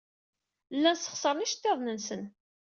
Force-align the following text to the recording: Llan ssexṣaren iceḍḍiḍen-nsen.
Llan 0.75 0.95
ssexṣaren 0.97 1.45
iceḍḍiḍen-nsen. 1.45 2.23